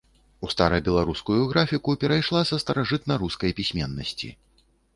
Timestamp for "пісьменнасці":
3.63-4.35